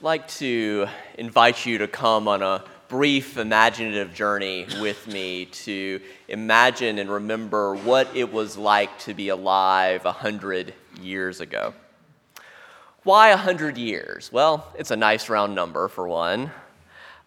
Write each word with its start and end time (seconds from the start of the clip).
Like 0.00 0.28
to 0.28 0.86
invite 1.16 1.66
you 1.66 1.78
to 1.78 1.88
come 1.88 2.28
on 2.28 2.40
a 2.40 2.62
brief 2.86 3.36
imaginative 3.36 4.14
journey 4.14 4.64
with 4.80 5.08
me 5.08 5.46
to 5.46 6.00
imagine 6.28 7.00
and 7.00 7.10
remember 7.10 7.74
what 7.74 8.06
it 8.14 8.32
was 8.32 8.56
like 8.56 8.96
to 9.00 9.12
be 9.12 9.30
alive 9.30 10.04
a 10.04 10.12
hundred 10.12 10.72
years 11.02 11.40
ago. 11.40 11.74
Why 13.02 13.30
a 13.30 13.36
hundred 13.36 13.76
years? 13.76 14.30
Well, 14.30 14.72
it's 14.78 14.92
a 14.92 14.96
nice 14.96 15.28
round 15.28 15.56
number 15.56 15.88
for 15.88 16.06
one. 16.06 16.52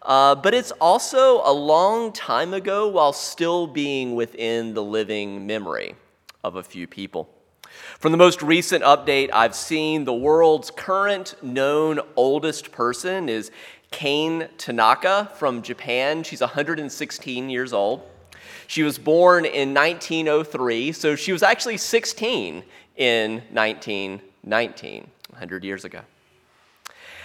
Uh, 0.00 0.34
but 0.34 0.54
it's 0.54 0.70
also 0.80 1.42
a 1.44 1.52
long 1.52 2.10
time 2.10 2.54
ago 2.54 2.88
while 2.88 3.12
still 3.12 3.66
being 3.66 4.14
within 4.14 4.72
the 4.72 4.82
living 4.82 5.46
memory 5.46 5.94
of 6.42 6.56
a 6.56 6.62
few 6.62 6.86
people. 6.86 7.28
From 7.98 8.12
the 8.12 8.18
most 8.18 8.42
recent 8.42 8.84
update 8.84 9.30
I've 9.32 9.54
seen, 9.54 10.04
the 10.04 10.12
world's 10.12 10.70
current 10.70 11.34
known 11.42 12.00
oldest 12.16 12.72
person 12.72 13.28
is 13.28 13.50
Kane 13.90 14.48
Tanaka 14.58 15.30
from 15.36 15.62
Japan. 15.62 16.22
She's 16.22 16.40
116 16.40 17.50
years 17.50 17.72
old. 17.72 18.02
She 18.66 18.82
was 18.82 18.98
born 18.98 19.44
in 19.44 19.74
1903, 19.74 20.92
so 20.92 21.14
she 21.14 21.32
was 21.32 21.42
actually 21.42 21.76
16 21.76 22.64
in 22.96 23.32
1919, 23.52 25.10
100 25.30 25.64
years 25.64 25.84
ago. 25.84 26.00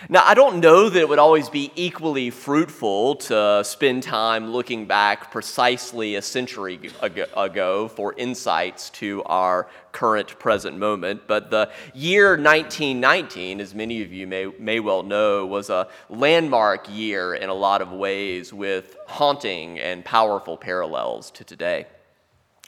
Now, 0.09 0.21
I 0.23 0.35
don't 0.35 0.59
know 0.59 0.89
that 0.89 0.99
it 0.99 1.09
would 1.09 1.17
always 1.17 1.49
be 1.49 1.71
equally 1.75 2.29
fruitful 2.29 3.15
to 3.15 3.63
spend 3.65 4.03
time 4.03 4.51
looking 4.51 4.85
back 4.85 5.31
precisely 5.31 6.15
a 6.15 6.21
century 6.21 6.79
ago 7.01 7.87
for 7.87 8.13
insights 8.15 8.91
to 8.91 9.23
our 9.23 9.67
current 9.91 10.37
present 10.37 10.77
moment, 10.77 11.21
but 11.25 11.49
the 11.49 11.71
year 11.95 12.37
1919, 12.37 13.59
as 13.59 13.73
many 13.73 14.03
of 14.03 14.13
you 14.13 14.27
may, 14.27 14.45
may 14.59 14.79
well 14.79 15.01
know, 15.01 15.47
was 15.47 15.71
a 15.71 15.87
landmark 16.09 16.87
year 16.89 17.33
in 17.33 17.49
a 17.49 17.53
lot 17.53 17.81
of 17.81 17.91
ways 17.91 18.53
with 18.53 18.95
haunting 19.07 19.79
and 19.79 20.05
powerful 20.05 20.57
parallels 20.57 21.31
to 21.31 21.43
today. 21.43 21.87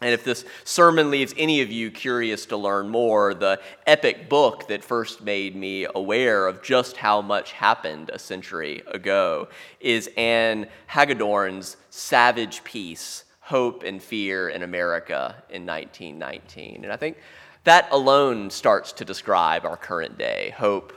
And 0.01 0.13
if 0.13 0.23
this 0.23 0.45
sermon 0.63 1.11
leaves 1.11 1.33
any 1.37 1.61
of 1.61 1.71
you 1.71 1.91
curious 1.91 2.45
to 2.47 2.57
learn 2.57 2.87
more, 2.87 3.33
the 3.33 3.59
epic 3.85 4.29
book 4.29 4.67
that 4.69 4.83
first 4.83 5.21
made 5.21 5.55
me 5.55 5.87
aware 5.93 6.47
of 6.47 6.61
just 6.61 6.95
how 6.95 7.21
much 7.21 7.51
happened 7.51 8.09
a 8.13 8.19
century 8.19 8.81
ago 8.87 9.49
is 9.81 10.09
Ann 10.15 10.67
Hagedorn's 10.87 11.75
Savage 11.89 12.63
Peace 12.63 13.25
Hope 13.41 13.83
and 13.83 14.01
Fear 14.01 14.49
in 14.49 14.63
America 14.63 15.43
in 15.49 15.65
1919. 15.65 16.83
And 16.83 16.93
I 16.93 16.95
think 16.95 17.17
that 17.65 17.89
alone 17.91 18.49
starts 18.49 18.93
to 18.93 19.05
describe 19.05 19.65
our 19.65 19.75
current 19.75 20.17
day 20.17 20.53
hope 20.57 20.93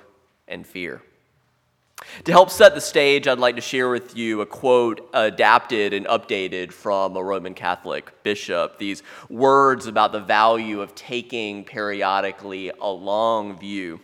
and 0.47 0.65
fear. 0.65 1.03
To 2.25 2.33
help 2.33 2.51
set 2.51 2.75
the 2.75 2.81
stage, 2.81 3.27
I'd 3.27 3.39
like 3.39 3.57
to 3.57 3.61
share 3.61 3.89
with 3.91 4.17
you 4.17 4.41
a 4.41 4.47
quote 4.47 5.09
adapted 5.13 5.93
and 5.93 6.07
updated 6.07 6.73
from 6.73 7.17
a 7.17 7.23
Roman 7.23 7.55
Catholic 7.55 8.23
bishop. 8.23 8.79
These 8.79 9.03
words 9.29 9.87
about 9.87 10.13
the 10.13 10.21
value 10.21 10.81
of 10.81 10.95
taking 10.95 11.65
periodically 11.65 12.71
a 12.81 12.91
long 12.91 13.59
view 13.59 14.01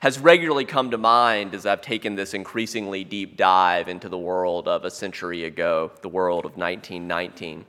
has 0.00 0.18
regularly 0.18 0.64
come 0.64 0.90
to 0.90 0.98
mind 0.98 1.54
as 1.54 1.66
I've 1.66 1.80
taken 1.80 2.14
this 2.14 2.34
increasingly 2.34 3.04
deep 3.04 3.36
dive 3.36 3.88
into 3.88 4.08
the 4.08 4.18
world 4.18 4.68
of 4.68 4.84
a 4.84 4.90
century 4.90 5.44
ago, 5.44 5.90
the 6.02 6.08
world 6.08 6.44
of 6.44 6.56
1919. 6.56 7.64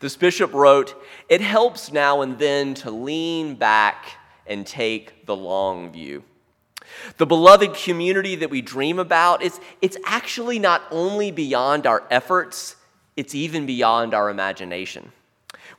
This 0.00 0.16
bishop 0.16 0.52
wrote, 0.52 0.94
It 1.28 1.40
helps 1.40 1.92
now 1.92 2.22
and 2.22 2.38
then 2.38 2.74
to 2.74 2.90
lean 2.90 3.54
back 3.54 4.18
and 4.46 4.66
take 4.66 5.26
the 5.26 5.36
long 5.36 5.92
view. 5.92 6.24
The 7.16 7.26
beloved 7.26 7.74
community 7.74 8.36
that 8.36 8.50
we 8.50 8.62
dream 8.62 8.98
about, 8.98 9.42
it's, 9.42 9.60
it's 9.82 9.96
actually 10.04 10.58
not 10.58 10.82
only 10.90 11.30
beyond 11.30 11.86
our 11.86 12.04
efforts, 12.10 12.76
it's 13.16 13.34
even 13.34 13.66
beyond 13.66 14.14
our 14.14 14.30
imagination. 14.30 15.12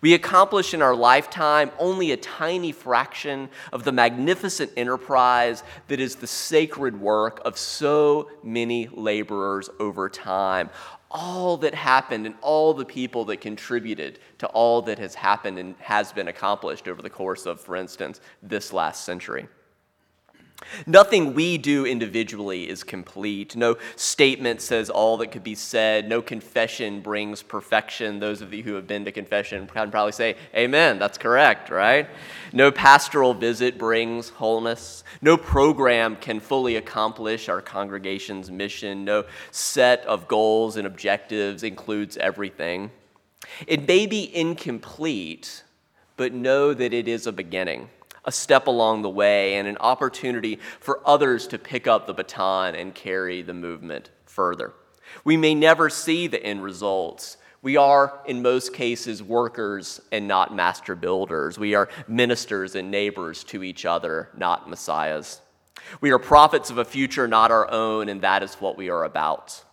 We 0.01 0.13
accomplish 0.13 0.73
in 0.73 0.81
our 0.81 0.95
lifetime 0.95 1.71
only 1.77 2.11
a 2.11 2.17
tiny 2.17 2.71
fraction 2.71 3.49
of 3.71 3.83
the 3.83 3.91
magnificent 3.91 4.71
enterprise 4.75 5.63
that 5.87 5.99
is 5.99 6.15
the 6.15 6.27
sacred 6.27 6.99
work 6.99 7.41
of 7.45 7.57
so 7.57 8.29
many 8.43 8.87
laborers 8.87 9.69
over 9.79 10.09
time. 10.09 10.69
All 11.11 11.57
that 11.57 11.75
happened 11.75 12.25
and 12.25 12.35
all 12.41 12.73
the 12.73 12.85
people 12.85 13.25
that 13.25 13.41
contributed 13.41 14.19
to 14.39 14.47
all 14.47 14.81
that 14.83 14.97
has 14.97 15.13
happened 15.13 15.59
and 15.59 15.75
has 15.79 16.11
been 16.11 16.29
accomplished 16.29 16.87
over 16.87 17.01
the 17.01 17.09
course 17.09 17.45
of, 17.45 17.59
for 17.59 17.75
instance, 17.75 18.21
this 18.41 18.73
last 18.73 19.03
century. 19.03 19.47
Nothing 20.85 21.33
we 21.33 21.57
do 21.57 21.85
individually 21.85 22.69
is 22.69 22.83
complete. 22.83 23.55
No 23.55 23.77
statement 23.95 24.61
says 24.61 24.89
all 24.89 25.17
that 25.17 25.31
could 25.31 25.43
be 25.43 25.55
said. 25.55 26.07
No 26.07 26.21
confession 26.21 27.01
brings 27.01 27.41
perfection. 27.41 28.19
Those 28.19 28.41
of 28.41 28.53
you 28.53 28.63
who 28.63 28.75
have 28.75 28.87
been 28.87 29.05
to 29.05 29.11
confession 29.11 29.67
can 29.67 29.91
probably 29.91 30.11
say, 30.11 30.35
Amen, 30.55 30.99
that's 30.99 31.17
correct, 31.17 31.69
right? 31.69 32.07
No 32.53 32.71
pastoral 32.71 33.33
visit 33.33 33.77
brings 33.77 34.29
wholeness. 34.29 35.03
No 35.21 35.37
program 35.37 36.15
can 36.15 36.39
fully 36.39 36.75
accomplish 36.75 37.49
our 37.49 37.61
congregation's 37.61 38.51
mission. 38.51 39.03
No 39.03 39.25
set 39.51 40.05
of 40.05 40.27
goals 40.27 40.77
and 40.77 40.87
objectives 40.87 41.63
includes 41.63 42.17
everything. 42.17 42.91
It 43.67 43.87
may 43.87 44.05
be 44.05 44.33
incomplete, 44.35 45.63
but 46.17 46.33
know 46.33 46.73
that 46.73 46.93
it 46.93 47.07
is 47.07 47.25
a 47.25 47.31
beginning 47.31 47.89
a 48.25 48.31
step 48.31 48.67
along 48.67 49.01
the 49.01 49.09
way 49.09 49.55
and 49.55 49.67
an 49.67 49.77
opportunity 49.79 50.59
for 50.79 51.01
others 51.05 51.47
to 51.47 51.57
pick 51.57 51.87
up 51.87 52.07
the 52.07 52.13
baton 52.13 52.75
and 52.75 52.93
carry 52.93 53.41
the 53.41 53.53
movement 53.53 54.09
further. 54.25 54.73
We 55.23 55.37
may 55.37 55.55
never 55.55 55.89
see 55.89 56.27
the 56.27 56.43
end 56.43 56.63
results. 56.63 57.37
We 57.61 57.77
are, 57.77 58.21
in 58.25 58.41
most 58.41 58.73
cases, 58.73 59.21
workers 59.21 60.01
and 60.11 60.27
not 60.27 60.55
master 60.55 60.95
builders. 60.95 61.59
We 61.59 61.75
are 61.75 61.89
ministers 62.07 62.75
and 62.75 62.89
neighbors 62.89 63.43
to 63.45 63.63
each 63.63 63.85
other, 63.85 64.29
not 64.35 64.69
messiahs. 64.69 65.41
We 65.99 66.11
are 66.11 66.19
prophets 66.19 66.69
of 66.69 66.77
a 66.77 66.85
future 66.85 67.27
not 67.27 67.51
our 67.51 67.69
own, 67.69 68.09
and 68.09 68.21
that 68.21 68.43
is 68.43 68.55
what 68.55 68.77
we 68.77 68.89
are 68.89 69.03
about. 69.03 69.63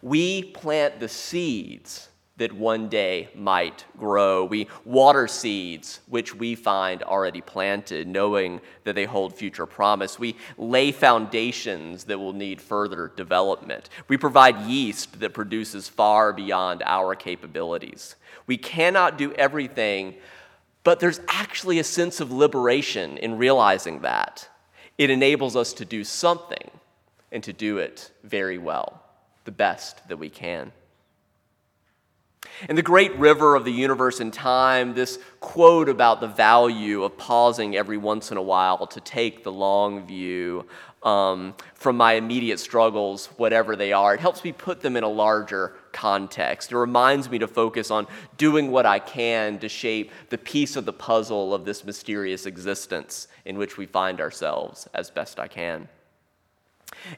We 0.00 0.42
plant 0.42 1.00
the 1.00 1.08
seeds 1.08 2.08
that 2.36 2.52
one 2.52 2.88
day 2.88 3.28
might 3.34 3.84
grow. 3.96 4.44
We 4.44 4.66
water 4.84 5.28
seeds 5.28 6.00
which 6.08 6.34
we 6.34 6.56
find 6.56 7.02
already 7.02 7.40
planted, 7.40 8.08
knowing 8.08 8.60
that 8.82 8.96
they 8.96 9.04
hold 9.04 9.34
future 9.34 9.66
promise. 9.66 10.18
We 10.18 10.36
lay 10.58 10.90
foundations 10.90 12.04
that 12.04 12.18
will 12.18 12.32
need 12.32 12.60
further 12.60 13.12
development. 13.14 13.88
We 14.08 14.16
provide 14.16 14.62
yeast 14.62 15.20
that 15.20 15.32
produces 15.32 15.88
far 15.88 16.32
beyond 16.32 16.82
our 16.84 17.14
capabilities. 17.14 18.16
We 18.48 18.56
cannot 18.56 19.16
do 19.16 19.32
everything, 19.34 20.16
but 20.82 20.98
there's 20.98 21.20
actually 21.28 21.78
a 21.78 21.84
sense 21.84 22.18
of 22.18 22.32
liberation 22.32 23.16
in 23.18 23.38
realizing 23.38 24.00
that. 24.00 24.48
It 24.98 25.10
enables 25.10 25.54
us 25.54 25.72
to 25.74 25.84
do 25.84 26.02
something 26.02 26.70
and 27.30 27.44
to 27.44 27.52
do 27.52 27.78
it 27.78 28.10
very 28.24 28.58
well, 28.58 29.02
the 29.44 29.52
best 29.52 30.06
that 30.08 30.18
we 30.18 30.30
can. 30.30 30.72
In 32.68 32.76
the 32.76 32.82
great 32.82 33.14
river 33.16 33.56
of 33.56 33.64
the 33.64 33.72
universe 33.72 34.20
and 34.20 34.32
time, 34.32 34.94
this 34.94 35.18
quote 35.40 35.88
about 35.88 36.20
the 36.20 36.28
value 36.28 37.02
of 37.02 37.16
pausing 37.16 37.76
every 37.76 37.98
once 37.98 38.30
in 38.30 38.36
a 38.36 38.42
while 38.42 38.86
to 38.86 39.00
take 39.00 39.44
the 39.44 39.52
long 39.52 40.06
view 40.06 40.66
um, 41.04 41.54
from 41.74 41.98
my 41.98 42.14
immediate 42.14 42.58
struggles, 42.58 43.26
whatever 43.36 43.76
they 43.76 43.92
are, 43.92 44.14
it 44.14 44.20
helps 44.20 44.42
me 44.42 44.52
put 44.52 44.80
them 44.80 44.96
in 44.96 45.04
a 45.04 45.08
larger 45.08 45.74
context. 45.92 46.72
It 46.72 46.78
reminds 46.78 47.30
me 47.30 47.38
to 47.40 47.46
focus 47.46 47.90
on 47.90 48.06
doing 48.38 48.70
what 48.70 48.86
I 48.86 48.98
can 48.98 49.58
to 49.58 49.68
shape 49.68 50.10
the 50.30 50.38
piece 50.38 50.76
of 50.76 50.86
the 50.86 50.94
puzzle 50.94 51.52
of 51.52 51.66
this 51.66 51.84
mysterious 51.84 52.46
existence 52.46 53.28
in 53.44 53.58
which 53.58 53.76
we 53.76 53.84
find 53.84 54.20
ourselves 54.20 54.88
as 54.94 55.10
best 55.10 55.38
I 55.38 55.46
can. 55.46 55.88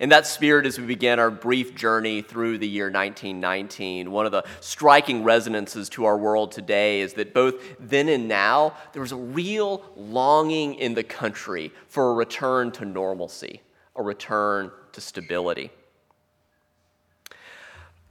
In 0.01 0.09
that 0.11 0.27
spirit, 0.27 0.67
as 0.67 0.79
we 0.79 0.87
began 0.87 1.19
our 1.19 1.31
brief 1.31 1.75
journey 1.75 2.23
through 2.23 2.59
the 2.59 2.69
year 2.69 2.87
1919, 2.87 4.11
one 4.11 4.27
of 4.27 4.33
the 4.33 4.45
striking 4.61 5.25
resonances 5.25 5.89
to 5.91 6.05
our 6.05 6.19
world 6.19 6.53
today 6.53 7.01
is 7.01 7.15
that 7.15 7.33
both 7.33 7.55
then 7.79 8.09
and 8.09 8.29
now, 8.29 8.75
there 8.93 9.03
was 9.03 9.13
a 9.13 9.17
real 9.17 9.85
longing 9.97 10.75
in 10.75 10.95
the 10.95 11.05
country 11.05 11.73
for 11.89 12.11
a 12.11 12.15
return 12.15 12.73
to 12.73 12.85
normalcy, 12.85 13.63
a 13.95 14.03
return 14.03 14.71
to 14.93 15.01
stability. 15.01 15.71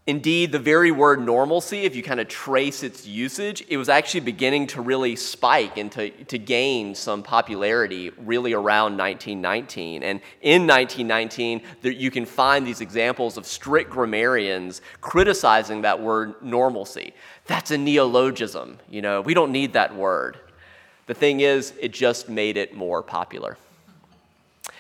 Indeed, 0.07 0.51
the 0.51 0.59
very 0.59 0.91
word 0.91 1.19
normalcy, 1.19 1.79
if 1.79 1.95
you 1.95 2.03
kind 2.03 2.19
of 2.19 2.27
trace 2.27 2.83
its 2.83 3.07
usage, 3.07 3.65
it 3.69 3.77
was 3.77 3.89
actually 3.89 4.19
beginning 4.19 4.67
to 4.67 4.81
really 4.81 5.15
spike 5.15 5.77
and 5.77 5.91
to, 5.93 6.11
to 6.25 6.37
gain 6.37 6.93
some 6.93 7.23
popularity 7.23 8.11
really 8.11 8.53
around 8.53 8.97
1919. 8.97 10.03
And 10.03 10.21
in 10.41 10.67
1919, 10.67 11.63
there, 11.81 11.91
you 11.91 12.11
can 12.11 12.27
find 12.27 12.67
these 12.67 12.81
examples 12.81 13.35
of 13.35 13.47
strict 13.47 13.89
grammarians 13.89 14.81
criticizing 15.01 15.81
that 15.81 15.99
word 15.99 16.35
normalcy. 16.39 17.15
That's 17.47 17.71
a 17.71 17.77
neologism. 17.77 18.77
You 18.87 19.01
know, 19.01 19.21
we 19.21 19.33
don't 19.33 19.51
need 19.51 19.73
that 19.73 19.95
word. 19.95 20.37
The 21.07 21.15
thing 21.15 21.39
is, 21.39 21.73
it 21.79 21.93
just 21.93 22.29
made 22.29 22.57
it 22.57 22.75
more 22.75 23.01
popular. 23.01 23.57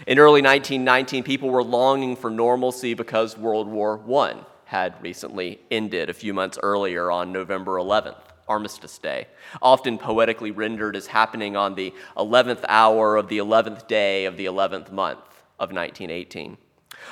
In 0.05 0.19
early 0.19 0.43
1919, 0.43 1.23
people 1.23 1.49
were 1.49 1.63
longing 1.63 2.15
for 2.15 2.29
normalcy 2.29 2.93
because 2.93 3.35
World 3.35 3.67
War 3.67 3.99
I 4.23 4.35
had 4.75 5.01
recently 5.01 5.57
ended 5.71 6.09
a 6.09 6.13
few 6.13 6.33
months 6.33 6.59
earlier 6.61 7.09
on 7.09 7.31
November 7.31 7.77
11th, 7.77 8.19
Armistice 8.45 8.97
Day, 8.97 9.25
often 9.61 9.97
poetically 9.97 10.51
rendered 10.51 10.97
as 10.97 11.07
happening 11.07 11.55
on 11.55 11.75
the 11.75 11.93
11th 12.17 12.65
hour 12.67 13.15
of 13.15 13.29
the 13.29 13.37
11th 13.37 13.87
day 13.87 14.25
of 14.25 14.35
the 14.35 14.47
11th 14.47 14.91
month 14.91 15.21
of 15.61 15.71
1918. 15.71 16.57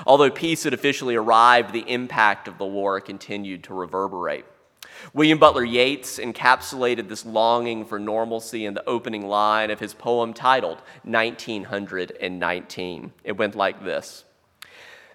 Although 0.05 0.29
peace 0.29 0.65
had 0.65 0.73
officially 0.73 1.15
arrived, 1.15 1.71
the 1.71 1.89
impact 1.89 2.49
of 2.49 2.57
the 2.57 2.65
war 2.65 2.99
continued 2.99 3.63
to 3.63 3.73
reverberate. 3.73 4.43
William 5.13 5.39
Butler 5.39 5.63
Yeats 5.63 6.19
encapsulated 6.19 7.07
this 7.07 7.25
longing 7.25 7.85
for 7.85 7.97
normalcy 7.97 8.65
in 8.65 8.73
the 8.73 8.85
opening 8.85 9.25
line 9.25 9.71
of 9.71 9.79
his 9.79 9.93
poem 9.93 10.33
titled 10.33 10.81
1919. 11.03 13.13
It 13.23 13.37
went 13.37 13.55
like 13.55 13.85
this 13.85 14.25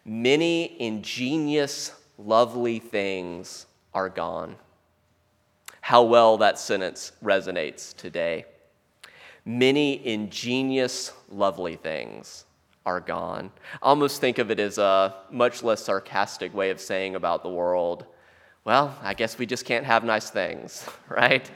Many 0.07 0.81
ingenious, 0.81 1.93
lovely 2.19 2.79
things 2.79 3.67
are 3.95 4.11
gone. 4.11 4.57
How 5.81 6.03
well 6.03 6.37
that 6.39 6.59
sentence 6.59 7.13
resonates 7.23 7.97
today. 7.97 8.45
Many 9.47 10.07
ingenious, 10.07 11.13
lovely 11.31 11.77
things 11.77 12.45
are 12.85 13.01
gone. 13.01 13.51
I 13.83 13.87
almost 13.87 14.21
think 14.21 14.39
of 14.39 14.51
it 14.51 14.61
as 14.61 14.77
a 14.77 15.15
much 15.31 15.63
less 15.63 15.83
sarcastic 15.83 16.53
way 16.53 16.69
of 16.69 16.81
saying 16.81 17.15
about 17.15 17.43
the 17.43 17.49
world 17.49 18.05
well, 18.69 18.95
I 19.01 19.15
guess 19.15 19.39
we 19.39 19.47
just 19.47 19.65
can't 19.65 19.87
have 19.87 20.05
nice 20.05 20.29
things, 20.29 20.87
right? 21.09 21.51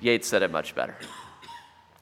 Yeats 0.00 0.26
said 0.26 0.42
it 0.42 0.50
much 0.50 0.74
better. 0.74 0.96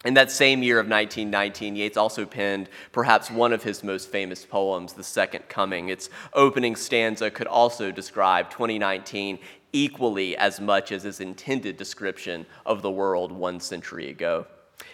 In 0.06 0.14
that 0.14 0.31
same 0.31 0.62
year 0.62 0.79
of 0.79 0.87
1919, 0.87 1.75
Yeats 1.75 1.97
also 1.97 2.25
penned 2.25 2.69
perhaps 2.93 3.29
one 3.29 3.53
of 3.53 3.64
his 3.64 3.82
most 3.82 4.08
famous 4.08 4.47
poems, 4.47 4.93
The 4.93 5.03
Second 5.03 5.49
Coming. 5.49 5.88
Its 5.88 6.11
opening 6.32 6.76
stanza 6.76 7.29
could 7.29 7.49
also 7.49 7.91
describe 7.91 8.49
2019 8.49 9.41
equally 9.73 10.37
as 10.37 10.61
much 10.61 10.93
as 10.93 11.03
his 11.03 11.19
intended 11.19 11.76
description 11.76 12.47
of 12.64 12.82
the 12.82 12.91
world 12.91 13.32
one 13.32 13.58
century 13.58 14.08
ago. 14.08 14.47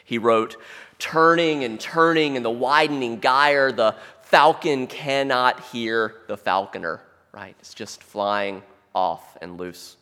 He 0.02 0.16
wrote, 0.16 0.56
Turning 0.98 1.62
and 1.62 1.78
turning 1.78 2.36
in 2.36 2.42
the 2.42 2.50
widening 2.50 3.20
gyre, 3.20 3.70
the 3.70 3.94
falcon 4.22 4.86
cannot 4.86 5.60
hear 5.64 6.22
the 6.26 6.38
falconer, 6.38 7.02
right? 7.32 7.54
It's 7.60 7.74
just 7.74 8.02
flying 8.02 8.62
off 8.94 9.36
and 9.42 9.58
loose. 9.58 9.98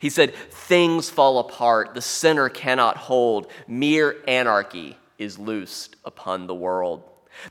He 0.00 0.10
said, 0.10 0.34
Things 0.34 1.10
fall 1.10 1.38
apart, 1.38 1.94
the 1.94 2.02
sinner 2.02 2.48
cannot 2.48 2.96
hold, 2.96 3.50
mere 3.66 4.16
anarchy 4.26 4.96
is 5.18 5.38
loosed 5.38 5.96
upon 6.04 6.46
the 6.46 6.54
world. 6.54 7.02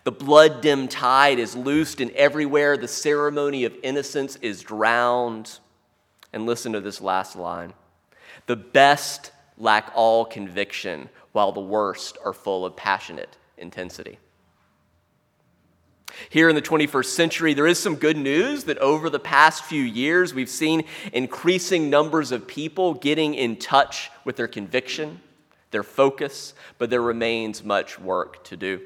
The 0.04 0.12
blood 0.12 0.62
dimmed 0.62 0.92
tide 0.92 1.40
is 1.40 1.56
loosed, 1.56 2.02
and 2.02 2.12
everywhere 2.12 2.78
the 2.78 2.88
ceremony 2.88 3.64
of 3.66 3.76
innocence 3.84 4.36
is 4.38 4.62
drowned. 4.62 5.60
And 6.34 6.46
listen 6.46 6.74
to 6.74 6.80
this 6.80 7.02
last 7.02 7.36
line 7.36 7.74
The 8.46 8.56
best 8.56 9.32
lack 9.58 9.92
all 9.96 10.26
conviction, 10.26 11.10
while 11.32 11.52
the 11.52 11.62
worst 11.62 12.18
are 12.24 12.34
full 12.34 12.66
of 12.66 12.76
passionate 12.76 13.38
intensity. 13.58 14.18
Here 16.32 16.48
in 16.48 16.56
the 16.56 16.62
21st 16.62 17.08
century, 17.08 17.54
there 17.54 17.68
is 17.68 17.78
some 17.78 17.96
good 17.96 18.16
news 18.16 18.64
that 18.64 18.78
over 18.78 19.10
the 19.10 19.20
past 19.20 19.66
few 19.66 19.84
years, 19.84 20.34
we've 20.34 20.48
seen 20.48 20.86
increasing 21.12 21.90
numbers 21.90 22.32
of 22.32 22.48
people 22.48 22.94
getting 22.94 23.34
in 23.34 23.58
touch 23.58 24.10
with 24.24 24.38
their 24.38 24.48
conviction, 24.48 25.20
their 25.72 25.84
focus, 25.84 26.54
but 26.78 26.90
there 26.90 27.02
remains 27.02 27.66
much 27.66 28.00
work 28.00 28.46
to 28.46 28.56
do. 28.56 28.80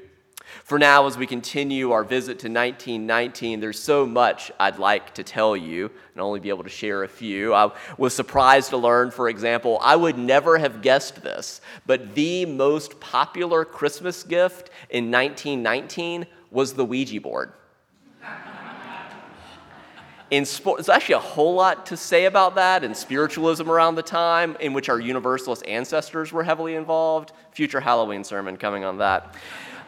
For 0.64 0.76
now, 0.76 1.06
as 1.06 1.16
we 1.16 1.24
continue 1.24 1.92
our 1.92 2.02
visit 2.02 2.40
to 2.40 2.48
1919, 2.48 3.60
there's 3.60 3.78
so 3.78 4.04
much 4.04 4.50
I'd 4.58 4.80
like 4.80 5.14
to 5.14 5.22
tell 5.22 5.56
you 5.56 5.88
and 6.14 6.20
only 6.20 6.40
be 6.40 6.48
able 6.48 6.64
to 6.64 6.68
share 6.68 7.04
a 7.04 7.08
few. 7.08 7.54
I 7.54 7.70
was 7.96 8.12
surprised 8.12 8.70
to 8.70 8.76
learn, 8.76 9.12
for 9.12 9.28
example, 9.28 9.78
I 9.80 9.94
would 9.94 10.18
never 10.18 10.58
have 10.58 10.82
guessed 10.82 11.22
this, 11.22 11.60
but 11.86 12.16
the 12.16 12.44
most 12.44 12.98
popular 12.98 13.64
Christmas 13.64 14.24
gift 14.24 14.70
in 14.90 15.12
1919 15.12 16.26
was 16.56 16.72
the 16.72 16.84
Ouija 16.84 17.20
board. 17.20 17.52
In 20.30 20.46
sport, 20.46 20.78
there's 20.78 20.88
actually 20.88 21.16
a 21.16 21.18
whole 21.20 21.54
lot 21.54 21.86
to 21.86 21.98
say 21.98 22.24
about 22.24 22.54
that 22.54 22.82
in 22.82 22.94
spiritualism 22.94 23.70
around 23.70 23.94
the 23.94 24.02
time 24.02 24.56
in 24.58 24.72
which 24.72 24.88
our 24.88 24.98
Universalist 24.98 25.64
ancestors 25.68 26.32
were 26.32 26.42
heavily 26.42 26.74
involved. 26.74 27.32
Future 27.52 27.78
Halloween 27.78 28.24
sermon 28.24 28.56
coming 28.56 28.84
on 28.84 28.98
that. 28.98 29.36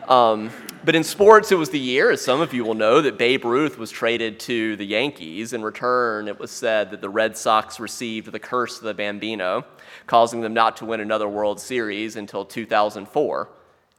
Um, 0.08 0.50
but 0.84 0.94
in 0.94 1.04
sports, 1.04 1.50
it 1.52 1.56
was 1.56 1.70
the 1.70 1.78
year, 1.78 2.10
as 2.10 2.20
some 2.20 2.42
of 2.42 2.52
you 2.52 2.64
will 2.64 2.74
know, 2.74 3.00
that 3.00 3.16
Babe 3.16 3.46
Ruth 3.46 3.78
was 3.78 3.90
traded 3.90 4.38
to 4.40 4.76
the 4.76 4.84
Yankees. 4.84 5.54
In 5.54 5.62
return, 5.62 6.28
it 6.28 6.38
was 6.38 6.50
said 6.50 6.90
that 6.90 7.00
the 7.00 7.10
Red 7.10 7.36
Sox 7.36 7.80
received 7.80 8.30
the 8.30 8.38
curse 8.38 8.76
of 8.76 8.84
the 8.84 8.94
Bambino, 8.94 9.64
causing 10.06 10.42
them 10.42 10.52
not 10.52 10.76
to 10.76 10.84
win 10.84 11.00
another 11.00 11.28
World 11.28 11.60
Series 11.60 12.16
until 12.16 12.44
2004, 12.44 13.48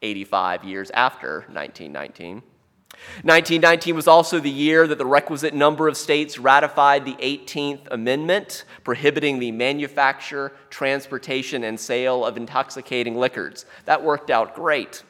85 0.02 0.64
years 0.64 0.92
after 0.92 1.40
1919. 1.52 2.44
1919 3.24 3.96
was 3.96 4.08
also 4.08 4.40
the 4.40 4.50
year 4.50 4.88
that 4.88 4.98
the 4.98 5.06
requisite 5.06 5.54
number 5.54 5.88
of 5.88 5.98
states 5.98 6.40
ratified 6.40 7.06
the 7.06 7.16
18th 7.16 7.88
Amendment, 7.92 8.66
prohibiting 8.84 9.40
the 9.40 9.52
manufacture, 9.52 10.54
transportation, 10.70 11.64
and 11.64 11.80
sale 11.80 12.26
of 12.26 12.38
intoxicating 12.38 13.16
liquors. 13.16 13.66
That 13.86 14.04
worked 14.04 14.30
out 14.30 14.56
great. 14.56 15.04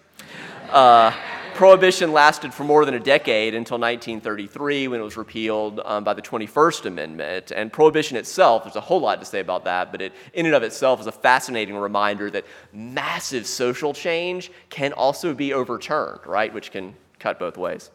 Uh, 0.71 1.11
prohibition 1.55 2.13
lasted 2.13 2.53
for 2.53 2.63
more 2.63 2.85
than 2.85 2.93
a 2.93 2.99
decade 2.99 3.53
until 3.53 3.77
1933 3.77 4.87
when 4.87 4.99
it 4.99 5.03
was 5.03 5.17
repealed 5.17 5.81
um, 5.83 6.03
by 6.03 6.13
the 6.13 6.21
21st 6.21 6.85
Amendment. 6.85 7.51
And 7.51 7.71
prohibition 7.71 8.17
itself, 8.17 8.63
there's 8.63 8.75
a 8.75 8.81
whole 8.81 9.01
lot 9.01 9.19
to 9.19 9.25
say 9.25 9.39
about 9.39 9.65
that, 9.65 9.91
but 9.91 10.01
it 10.01 10.13
in 10.33 10.45
and 10.45 10.55
of 10.55 10.63
itself 10.63 10.99
is 10.99 11.07
a 11.07 11.11
fascinating 11.11 11.75
reminder 11.75 12.29
that 12.31 12.45
massive 12.71 13.45
social 13.45 13.93
change 13.93 14.51
can 14.69 14.93
also 14.93 15.33
be 15.33 15.53
overturned, 15.53 16.25
right? 16.25 16.53
Which 16.53 16.71
can 16.71 16.95
cut 17.19 17.39
both 17.39 17.57
ways. 17.57 17.91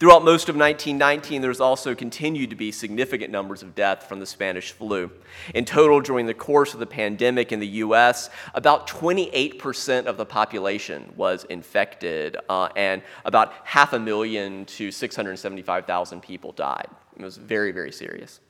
Throughout 0.00 0.24
most 0.24 0.48
of 0.48 0.56
1919, 0.56 1.42
there's 1.42 1.60
also 1.60 1.94
continued 1.94 2.50
to 2.50 2.56
be 2.56 2.72
significant 2.72 3.30
numbers 3.30 3.62
of 3.62 3.76
death 3.76 4.08
from 4.08 4.18
the 4.18 4.26
Spanish 4.26 4.72
flu. 4.72 5.10
In 5.54 5.64
total, 5.64 6.00
during 6.00 6.26
the 6.26 6.34
course 6.34 6.74
of 6.74 6.80
the 6.80 6.86
pandemic 6.86 7.52
in 7.52 7.60
the 7.60 7.68
US, 7.68 8.30
about 8.54 8.88
28% 8.88 10.06
of 10.06 10.16
the 10.16 10.26
population 10.26 11.12
was 11.16 11.44
infected, 11.44 12.36
uh, 12.48 12.68
and 12.74 13.02
about 13.24 13.52
half 13.62 13.92
a 13.92 13.98
million 13.98 14.64
to 14.66 14.90
675,000 14.90 16.20
people 16.20 16.50
died. 16.50 16.88
It 17.16 17.22
was 17.22 17.36
very, 17.36 17.70
very 17.70 17.92
serious. 17.92 18.40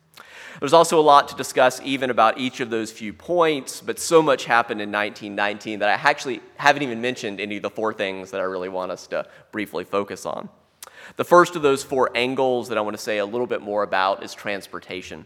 There's 0.59 0.73
also 0.73 0.99
a 0.99 1.03
lot 1.03 1.29
to 1.29 1.35
discuss 1.37 1.81
even 1.83 2.11
about 2.11 2.39
each 2.39 2.61
of 2.61 2.71
those 2.71 2.93
few 2.93 3.12
points, 3.12 3.81
but 3.81 3.99
so 3.99 4.21
much 4.23 4.45
happened 4.45 4.81
in 4.81 4.93
1919 4.93 5.79
that 5.79 5.89
I 5.89 6.11
actually 6.11 6.41
haven't 6.57 6.83
even 6.83 7.00
mentioned 7.00 7.41
any 7.41 7.57
of 7.57 7.62
the 7.62 7.71
four 7.71 7.95
things 7.95 8.31
that 8.33 8.41
I 8.41 8.45
really 8.45 8.69
want 8.69 8.93
us 8.93 9.07
to 9.09 9.27
briefly 9.53 9.85
focus 9.85 10.27
on. 10.27 10.49
The 11.17 11.25
first 11.25 11.57
of 11.57 11.62
those 11.62 11.83
four 11.83 12.11
angles 12.15 12.69
that 12.69 12.79
I 12.79 12.83
want 12.83 12.97
to 12.97 13.03
say 13.03 13.19
a 13.19 13.27
little 13.27 13.47
bit 13.47 13.62
more 13.62 13.83
about 13.83 14.23
is 14.23 14.35
transportation. 14.35 15.25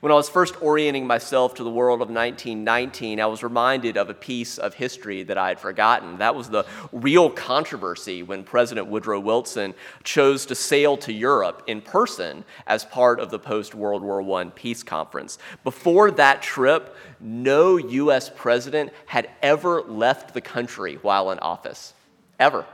When 0.00 0.12
I 0.12 0.16
was 0.16 0.28
first 0.28 0.60
orienting 0.60 1.06
myself 1.06 1.54
to 1.54 1.64
the 1.64 1.70
world 1.70 2.02
of 2.02 2.08
1919, 2.08 3.20
I 3.20 3.26
was 3.26 3.42
reminded 3.42 3.96
of 3.96 4.10
a 4.10 4.14
piece 4.14 4.58
of 4.58 4.74
history 4.74 5.22
that 5.22 5.38
I 5.38 5.48
had 5.48 5.58
forgotten. 5.58 6.18
That 6.18 6.34
was 6.34 6.50
the 6.50 6.66
real 6.92 7.30
controversy 7.30 8.22
when 8.22 8.44
President 8.44 8.88
Woodrow 8.88 9.20
Wilson 9.20 9.72
chose 10.02 10.44
to 10.46 10.54
sail 10.54 10.96
to 10.98 11.12
Europe 11.12 11.62
in 11.66 11.80
person 11.80 12.44
as 12.66 12.84
part 12.84 13.18
of 13.18 13.30
the 13.30 13.38
post 13.38 13.74
World 13.74 14.02
War 14.02 14.20
I 14.40 14.44
peace 14.50 14.82
conference. 14.82 15.38
Before 15.62 16.10
that 16.10 16.42
trip, 16.42 16.96
no 17.20 17.76
U.S. 17.78 18.30
president 18.34 18.92
had 19.06 19.30
ever 19.40 19.80
left 19.82 20.34
the 20.34 20.40
country 20.42 20.96
while 20.96 21.30
in 21.30 21.38
office, 21.38 21.94
ever. 22.38 22.66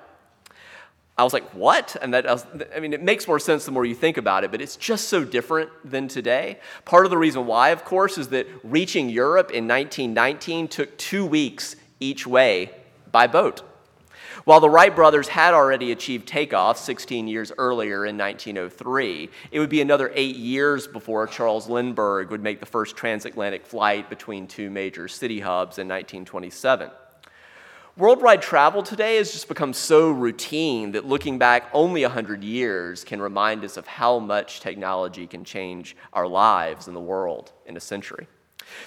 I 1.21 1.23
was 1.23 1.35
like, 1.35 1.50
what? 1.50 1.97
And 2.00 2.15
that, 2.15 2.27
I, 2.27 2.33
was, 2.33 2.47
I, 2.75 2.81
mean, 2.81 2.95
it 2.95 3.03
makes 3.03 3.29
more 3.29 3.39
sense 3.39 3.67
the 3.67 3.73
more 3.73 3.85
you 3.85 3.95
think 3.95 4.17
about 4.17 4.43
it, 4.43 4.50
but 4.50 4.62
it's 4.62 4.77
just 4.77 5.09
so 5.09 5.23
different 5.23 5.69
than 5.85 6.09
today. 6.09 6.59
Part 6.87 7.05
of 7.05 7.11
the 7.11 7.19
reason 7.19 7.45
why, 7.45 7.69
of 7.71 7.85
course, 7.85 8.17
is 8.17 8.29
that 8.29 8.47
reaching 8.65 9.11
Europe 9.11 9.50
in 9.50 9.69
1919 9.69 10.67
took 10.69 10.97
two 10.97 11.27
weeks 11.27 11.77
each 12.00 12.27
way 12.27 12.71
by 13.12 13.27
boat. 13.27 13.61
While 14.45 14.61
the 14.61 14.71
Wright 14.71 14.97
brothers 14.97 15.29
had 15.29 15.53
already 15.53 15.93
achieved 15.93 16.27
takeoff 16.27 16.79
16 16.79 17.29
years 17.29 17.53
earlier 17.59 18.07
in 18.07 18.17
1903, 18.17 19.29
it 19.50 19.61
would 19.61 19.69
be 19.69 19.83
another 19.83 20.11
eight 20.15 20.37
years 20.37 20.87
before 20.87 21.27
Charles 21.27 21.69
Lindbergh 21.69 22.31
would 22.31 22.43
make 22.43 22.61
the 22.61 22.67
first 22.67 22.97
transatlantic 22.97 23.67
flight 23.67 24.09
between 24.09 24.47
two 24.47 24.71
major 24.71 25.07
city 25.07 25.41
hubs 25.41 25.77
in 25.77 25.87
1927. 25.87 26.91
Worldwide 27.97 28.40
travel 28.40 28.85
today 28.85 29.16
has 29.16 29.32
just 29.32 29.49
become 29.49 29.73
so 29.73 30.12
routine 30.12 30.92
that 30.92 31.06
looking 31.06 31.38
back 31.38 31.68
only 31.73 32.02
100 32.02 32.44
years 32.44 33.02
can 33.02 33.20
remind 33.20 33.64
us 33.64 33.76
of 33.76 33.87
how 33.87 34.20
much 34.20 34.61
technology 34.61 35.26
can 35.26 35.44
change 35.44 35.97
our 36.12 36.28
lives 36.28 36.87
and 36.87 36.97
the 36.97 37.00
world 37.00 37.52
in 37.66 37.76
a 37.76 37.80
century. 37.80 38.28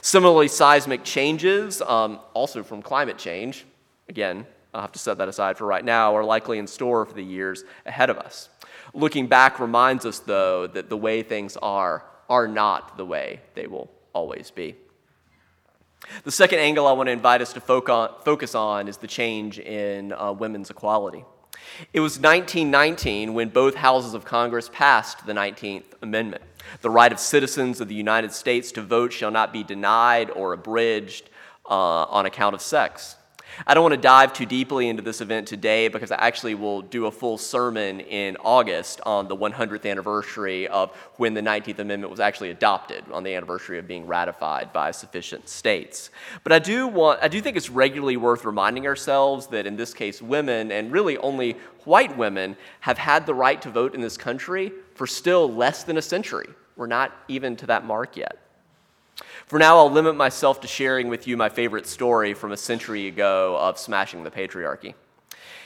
Similarly, 0.02 0.48
seismic 0.48 1.04
changes, 1.04 1.82
um, 1.82 2.22
also 2.34 2.64
from 2.64 2.82
climate 2.82 3.18
change, 3.18 3.66
again, 4.08 4.48
I'll 4.74 4.82
have 4.82 4.94
to 4.94 5.00
set 5.00 5.18
that 5.18 5.28
aside 5.28 5.58
for 5.58 5.66
right 5.66 5.84
now, 5.84 6.16
are 6.16 6.24
likely 6.24 6.58
in 6.58 6.66
store 6.66 7.06
for 7.06 7.14
the 7.14 7.24
years 7.24 7.66
ahead 7.86 8.10
of 8.10 8.18
us. 8.18 8.50
Looking 8.94 9.28
back 9.28 9.60
reminds 9.60 10.06
us, 10.06 10.20
though, 10.20 10.66
that 10.68 10.90
the 10.90 10.98
way 10.98 11.24
things 11.24 11.58
are 11.58 12.06
are 12.30 12.48
not 12.48 12.98
the 12.98 13.06
way 13.06 13.42
they 13.54 13.68
will 13.68 13.92
always 14.14 14.50
be. 14.50 14.76
The 16.24 16.32
second 16.32 16.60
angle 16.60 16.88
I 16.88 16.92
want 16.94 17.08
to 17.08 17.12
invite 17.12 17.42
us 17.42 17.54
to 17.54 17.62
focus 17.62 18.56
on 18.56 18.88
is 18.88 18.98
the 18.98 19.08
change 19.08 19.60
in 19.60 20.14
uh, 20.14 20.32
women's 20.32 20.70
equality. 20.70 21.26
It 21.94 22.00
was 22.00 22.20
1919 22.20 23.34
when 23.34 23.50
both 23.50 23.76
houses 23.76 24.14
of 24.14 24.26
Congress 24.26 24.70
passed 24.72 25.26
the 25.26 25.34
19th 25.34 25.84
Amendment. 26.02 26.44
The 26.82 26.90
right 26.90 27.12
of 27.12 27.20
citizens 27.20 27.82
of 27.82 27.88
the 27.88 27.96
United 27.96 28.32
States 28.32 28.72
to 28.74 28.82
vote 28.82 29.14
shall 29.14 29.32
not 29.32 29.54
be 29.54 29.64
denied 29.64 30.30
or 30.30 30.54
abridged 30.54 31.30
uh, 31.66 32.04
on 32.06 32.26
account 32.26 32.56
of 32.56 32.62
sex. 32.62 33.16
I 33.68 33.74
don't 33.74 33.84
want 33.84 33.94
to 33.94 34.02
dive 34.02 34.34
too 34.34 34.46
deeply 34.46 34.90
into 34.90 35.02
this 35.02 35.22
event 35.22 35.48
today 35.48 35.88
because 35.88 36.12
I 36.12 36.16
actually 36.16 36.56
will 36.56 36.82
do 36.82 37.06
a 37.06 37.12
full 37.12 37.38
sermon 37.38 38.00
in 38.00 38.38
August 38.38 39.02
on 39.06 39.28
the 39.28 39.36
100th 39.36 39.90
anniversary 39.90 40.68
of 40.68 40.92
when 41.18 41.34
the 41.34 41.42
19th 41.42 41.80
Amendment 41.80 42.12
was 42.12 42.20
actually 42.20 42.50
adopted, 42.50 43.04
on 43.12 43.24
the 43.24 43.34
anniversary 43.34 43.80
of 43.80 43.88
being 43.88 44.08
ratified 44.08 44.74
by 44.74 44.92
sufficient 44.92 45.48
states. 45.50 46.10
But 46.44 46.52
I 46.52 46.60
do 46.60 46.88
want 46.88 47.20
I 47.22 47.28
do 47.28 47.42
think 47.42 47.58
it's 47.58 47.70
regularly 47.70 48.18
worth 48.18 48.46
reminding 48.46 48.88
ourselves 48.88 49.48
that 49.48 49.66
in 49.66 49.76
this 49.76 49.94
case 49.94 50.22
women 50.22 50.72
and 50.72 50.92
really 50.92 51.18
only 51.18 51.58
white 51.86 52.18
women 52.18 52.58
have 52.82 52.98
had 52.98 53.26
the 53.26 53.34
right 53.34 53.62
to 53.62 53.70
vote 53.70 53.94
in 53.94 54.02
this 54.02 54.18
country 54.18 54.72
for 54.96 55.08
still 55.08 55.52
less 55.54 55.84
than 55.84 55.98
a 55.98 56.02
century. 56.02 56.48
We're 56.76 56.88
not 56.88 57.14
even 57.28 57.56
to 57.58 57.68
that 57.68 57.86
mark 57.86 58.18
yet. 58.18 58.43
For 59.46 59.60
now, 59.60 59.78
I'll 59.78 59.92
limit 59.92 60.16
myself 60.16 60.62
to 60.62 60.68
sharing 60.68 61.10
with 61.10 61.28
you 61.28 61.38
my 61.38 61.50
favorite 61.50 61.86
story 61.86 62.34
from 62.34 62.52
a 62.52 62.58
century 62.58 63.08
ago 63.08 63.58
of 63.60 63.78
smashing 63.78 64.24
the 64.24 64.32
patriarchy. 64.32 64.96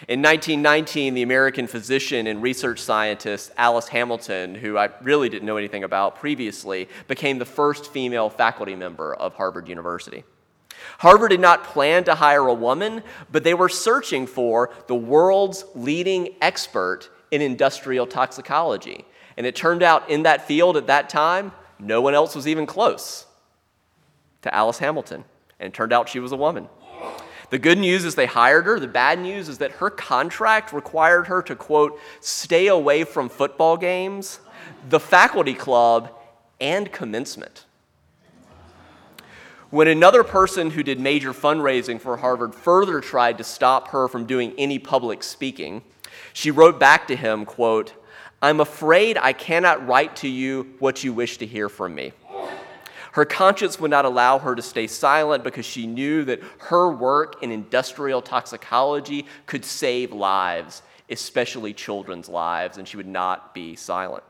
In 0.07 0.21
1919, 0.21 1.13
the 1.13 1.23
American 1.23 1.67
physician 1.67 2.27
and 2.27 2.41
research 2.41 2.79
scientist 2.79 3.51
Alice 3.57 3.87
Hamilton, 3.87 4.55
who 4.55 4.77
I 4.77 4.89
really 5.01 5.29
didn't 5.29 5.45
know 5.45 5.57
anything 5.57 5.83
about 5.83 6.17
previously, 6.17 6.87
became 7.07 7.39
the 7.39 7.45
first 7.45 7.91
female 7.91 8.29
faculty 8.29 8.75
member 8.75 9.13
of 9.15 9.35
Harvard 9.35 9.67
University. 9.67 10.23
Harvard 10.99 11.31
did 11.31 11.39
not 11.39 11.63
plan 11.63 12.03
to 12.03 12.15
hire 12.15 12.47
a 12.47 12.53
woman, 12.53 13.03
but 13.31 13.43
they 13.43 13.53
were 13.53 13.69
searching 13.69 14.27
for 14.27 14.69
the 14.87 14.95
world's 14.95 15.65
leading 15.75 16.35
expert 16.41 17.09
in 17.31 17.41
industrial 17.41 18.05
toxicology. 18.05 19.05
And 19.37 19.45
it 19.45 19.55
turned 19.55 19.83
out 19.83 20.09
in 20.09 20.23
that 20.23 20.47
field 20.47 20.77
at 20.77 20.87
that 20.87 21.09
time, 21.09 21.51
no 21.79 22.01
one 22.01 22.15
else 22.15 22.35
was 22.35 22.47
even 22.47 22.65
close 22.65 23.26
to 24.41 24.53
Alice 24.53 24.79
Hamilton, 24.79 25.23
and 25.59 25.67
it 25.67 25.73
turned 25.73 25.93
out 25.93 26.09
she 26.09 26.19
was 26.19 26.31
a 26.31 26.37
woman. 26.37 26.67
The 27.49 27.57
good 27.57 27.77
news 27.77 28.03
is 28.03 28.15
they 28.15 28.25
hired 28.25 28.65
her. 28.65 28.79
The 28.79 28.87
bad 28.87 29.19
news 29.19 29.47
is 29.47 29.59
that 29.59 29.71
her 29.73 29.89
contract 29.89 30.73
required 30.73 31.27
her 31.27 31.41
to, 31.43 31.55
quote, 31.55 31.99
stay 32.19 32.67
away 32.67 33.05
from 33.05 33.29
football 33.29 33.77
games, 33.77 34.39
the 34.89 34.99
faculty 34.99 35.53
club, 35.53 36.11
and 36.59 36.91
commencement. 36.91 37.65
When 39.69 39.87
another 39.87 40.23
person 40.23 40.71
who 40.71 40.83
did 40.83 40.99
major 40.99 41.33
fundraising 41.33 41.99
for 41.99 42.17
Harvard 42.17 42.55
further 42.55 43.01
tried 43.01 43.37
to 43.37 43.43
stop 43.43 43.89
her 43.89 44.07
from 44.07 44.25
doing 44.25 44.53
any 44.57 44.79
public 44.79 45.23
speaking, 45.23 45.83
she 46.33 46.51
wrote 46.51 46.79
back 46.79 47.07
to 47.07 47.15
him, 47.15 47.45
quote, 47.45 47.93
I'm 48.41 48.59
afraid 48.59 49.17
I 49.17 49.33
cannot 49.33 49.85
write 49.87 50.15
to 50.17 50.27
you 50.27 50.75
what 50.79 51.03
you 51.03 51.11
wish 51.11 51.37
to 51.39 51.45
hear 51.45 51.69
from 51.69 51.95
me. 51.95 52.13
Her 53.17 53.25
conscience 53.25 53.79
would 53.79 53.89
not 53.89 54.05
allow 54.05 54.37
her 54.37 54.53
to 54.53 54.61
stay 54.61 54.85
silent 54.85 55.43
because 55.43 55.65
she 55.65 55.87
knew 55.87 56.23
that 56.25 56.39
her 56.59 56.87
work 56.87 57.41
in 57.41 57.51
industrial 57.51 58.21
toxicology 58.21 59.25
could 59.47 59.65
save 59.65 60.11
lives, 60.11 60.83
especially 61.09 61.73
children's 61.73 62.29
lives, 62.29 62.77
and 62.77 62.87
she 62.87 62.95
would 62.95 63.07
not 63.07 63.55
be 63.55 63.75
silent. 63.75 64.23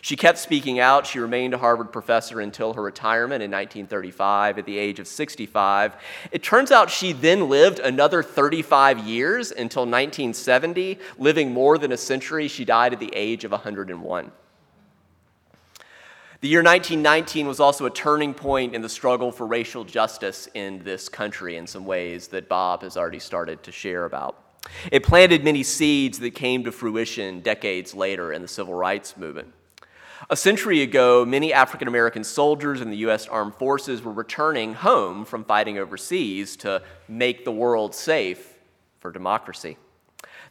She 0.00 0.16
kept 0.16 0.38
speaking 0.38 0.80
out. 0.80 1.06
She 1.06 1.18
remained 1.18 1.52
a 1.52 1.58
Harvard 1.58 1.92
professor 1.92 2.40
until 2.40 2.72
her 2.72 2.80
retirement 2.80 3.42
in 3.42 3.50
1935 3.50 4.56
at 4.56 4.64
the 4.64 4.78
age 4.78 5.00
of 5.00 5.06
65. 5.06 5.96
It 6.32 6.42
turns 6.42 6.70
out 6.70 6.88
she 6.88 7.12
then 7.12 7.50
lived 7.50 7.78
another 7.78 8.22
35 8.22 9.00
years 9.00 9.50
until 9.50 9.82
1970, 9.82 10.98
living 11.18 11.52
more 11.52 11.76
than 11.76 11.92
a 11.92 11.98
century. 11.98 12.48
She 12.48 12.64
died 12.64 12.94
at 12.94 13.00
the 13.00 13.12
age 13.14 13.44
of 13.44 13.50
101. 13.50 14.32
The 16.40 16.48
year 16.48 16.62
1919 16.62 17.46
was 17.46 17.60
also 17.60 17.84
a 17.84 17.90
turning 17.90 18.32
point 18.32 18.74
in 18.74 18.80
the 18.80 18.88
struggle 18.88 19.30
for 19.30 19.46
racial 19.46 19.84
justice 19.84 20.48
in 20.54 20.82
this 20.84 21.06
country 21.06 21.58
in 21.58 21.66
some 21.66 21.84
ways 21.84 22.28
that 22.28 22.48
Bob 22.48 22.80
has 22.80 22.96
already 22.96 23.18
started 23.18 23.62
to 23.64 23.70
share 23.70 24.06
about. 24.06 24.42
It 24.90 25.02
planted 25.02 25.44
many 25.44 25.62
seeds 25.62 26.18
that 26.20 26.30
came 26.30 26.64
to 26.64 26.72
fruition 26.72 27.40
decades 27.40 27.94
later 27.94 28.32
in 28.32 28.40
the 28.40 28.48
civil 28.48 28.72
rights 28.72 29.18
movement. 29.18 29.52
A 30.30 30.36
century 30.36 30.80
ago, 30.80 31.26
many 31.26 31.52
African 31.52 31.88
American 31.88 32.24
soldiers 32.24 32.80
in 32.80 32.88
the 32.88 32.96
U.S. 32.98 33.28
Armed 33.28 33.56
Forces 33.56 34.00
were 34.00 34.12
returning 34.12 34.72
home 34.72 35.26
from 35.26 35.44
fighting 35.44 35.76
overseas 35.76 36.56
to 36.56 36.82
make 37.06 37.44
the 37.44 37.52
world 37.52 37.94
safe 37.94 38.54
for 38.98 39.12
democracy. 39.12 39.76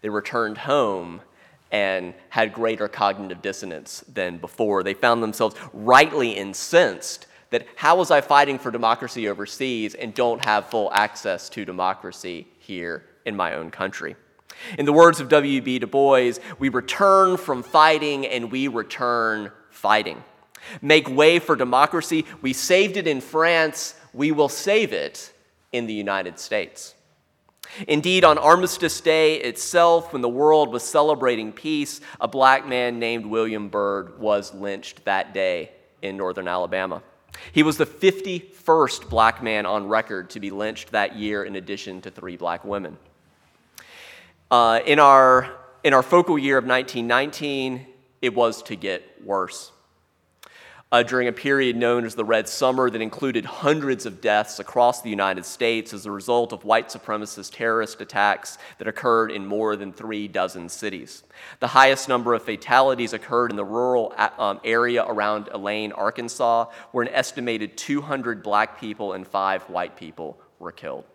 They 0.01 0.09
returned 0.09 0.59
home 0.59 1.21
and 1.71 2.13
had 2.29 2.53
greater 2.53 2.87
cognitive 2.87 3.41
dissonance 3.41 4.03
than 4.11 4.37
before. 4.37 4.83
They 4.83 4.93
found 4.93 5.21
themselves 5.21 5.55
rightly 5.73 6.31
incensed 6.31 7.27
that 7.51 7.65
how 7.75 7.97
was 7.97 8.11
I 8.11 8.21
fighting 8.21 8.59
for 8.59 8.71
democracy 8.71 9.27
overseas 9.27 9.95
and 9.95 10.13
don't 10.13 10.43
have 10.45 10.69
full 10.69 10.91
access 10.93 11.49
to 11.49 11.65
democracy 11.65 12.47
here 12.59 13.05
in 13.25 13.35
my 13.35 13.55
own 13.55 13.71
country? 13.71 14.15
In 14.77 14.85
the 14.85 14.93
words 14.93 15.19
of 15.19 15.29
W.B. 15.29 15.79
Du 15.79 15.87
Bois, 15.87 16.33
we 16.57 16.69
return 16.69 17.37
from 17.37 17.63
fighting 17.63 18.25
and 18.25 18.51
we 18.51 18.67
return 18.67 19.51
fighting. 19.69 20.23
Make 20.81 21.09
way 21.09 21.39
for 21.39 21.55
democracy. 21.55 22.25
We 22.41 22.53
saved 22.53 22.97
it 22.97 23.07
in 23.07 23.21
France, 23.21 23.95
we 24.13 24.31
will 24.31 24.49
save 24.49 24.91
it 24.93 25.33
in 25.71 25.87
the 25.87 25.93
United 25.93 26.39
States. 26.39 26.95
Indeed, 27.87 28.23
on 28.23 28.37
Armistice 28.37 28.99
Day 29.01 29.35
itself, 29.35 30.11
when 30.11 30.21
the 30.21 30.29
world 30.29 30.71
was 30.71 30.83
celebrating 30.83 31.51
peace, 31.51 32.01
a 32.19 32.27
black 32.27 32.67
man 32.67 32.99
named 32.99 33.25
William 33.25 33.69
Byrd 33.69 34.19
was 34.19 34.53
lynched 34.53 35.05
that 35.05 35.33
day 35.33 35.71
in 36.01 36.17
northern 36.17 36.47
Alabama. 36.47 37.01
He 37.51 37.63
was 37.63 37.77
the 37.77 37.85
51st 37.85 39.09
black 39.09 39.43
man 39.43 39.65
on 39.65 39.87
record 39.87 40.29
to 40.31 40.39
be 40.39 40.51
lynched 40.51 40.91
that 40.91 41.15
year, 41.15 41.43
in 41.43 41.55
addition 41.55 42.01
to 42.01 42.11
three 42.11 42.37
black 42.37 42.65
women. 42.65 42.97
Uh, 44.51 44.79
in, 44.85 44.99
our, 44.99 45.55
in 45.83 45.93
our 45.93 46.03
focal 46.03 46.37
year 46.37 46.57
of 46.57 46.65
1919, 46.65 47.85
it 48.21 48.33
was 48.33 48.63
to 48.63 48.75
get 48.75 49.03
worse 49.23 49.71
uh, 50.91 51.03
during 51.03 51.27
a 51.27 51.31
period 51.31 51.75
known 51.75 52.03
as 52.03 52.15
the 52.15 52.25
Red 52.25 52.49
Summer 52.49 52.89
that 52.89 53.01
included 53.01 53.45
hundreds 53.45 54.07
of 54.07 54.21
deaths 54.21 54.59
across 54.59 55.01
the 55.01 55.09
United 55.09 55.45
States 55.45 55.93
as 55.93 56.05
a 56.05 56.11
result 56.11 56.51
of 56.51 56.63
white 56.63 56.89
supremacist 56.89 57.53
terrorist 57.53 58.01
attacks 58.01 58.57
that 58.79 58.87
occurred 58.87 59.31
in 59.31 59.45
more 59.45 59.75
than 59.75 59.93
three 59.93 60.27
dozen 60.27 60.67
cities. 60.67 61.23
The 61.59 61.67
highest 61.67 62.09
number 62.09 62.33
of 62.33 62.41
fatalities 62.41 63.13
occurred 63.13 63.51
in 63.51 63.57
the 63.57 63.65
rural 63.65 64.13
um, 64.39 64.59
area 64.63 65.05
around 65.05 65.49
Elaine, 65.51 65.91
Arkansas, 65.91 66.65
where 66.91 67.05
an 67.05 67.13
estimated 67.13 67.77
200 67.77 68.41
black 68.41 68.79
people 68.79 69.13
and 69.13 69.27
five 69.27 69.63
white 69.63 69.95
people 69.95 70.39
were 70.57 70.71
killed. 70.71 71.05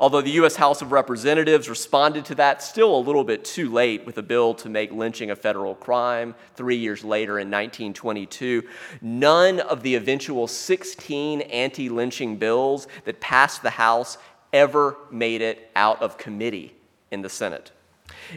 Although 0.00 0.22
the 0.22 0.30
U.S. 0.30 0.56
House 0.56 0.82
of 0.82 0.92
Representatives 0.92 1.68
responded 1.68 2.24
to 2.26 2.34
that 2.36 2.62
still 2.62 2.96
a 2.96 2.98
little 2.98 3.24
bit 3.24 3.44
too 3.44 3.70
late 3.70 4.04
with 4.06 4.18
a 4.18 4.22
bill 4.22 4.54
to 4.54 4.68
make 4.68 4.90
lynching 4.92 5.30
a 5.30 5.36
federal 5.36 5.74
crime 5.74 6.34
three 6.54 6.76
years 6.76 7.04
later 7.04 7.38
in 7.38 7.48
1922, 7.48 8.62
none 9.00 9.60
of 9.60 9.82
the 9.82 9.94
eventual 9.94 10.46
16 10.46 11.42
anti 11.42 11.88
lynching 11.88 12.36
bills 12.36 12.86
that 13.04 13.20
passed 13.20 13.62
the 13.62 13.70
House 13.70 14.18
ever 14.52 14.96
made 15.10 15.42
it 15.42 15.70
out 15.76 16.00
of 16.00 16.16
committee 16.16 16.74
in 17.10 17.22
the 17.22 17.28
Senate. 17.28 17.72